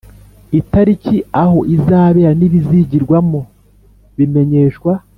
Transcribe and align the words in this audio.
Itariki 0.59 1.17
aho 1.43 1.57
izabera 1.75 2.31
n 2.39 2.41
ibizigirwamo 2.47 3.39
bimenyeshwa 4.17 4.91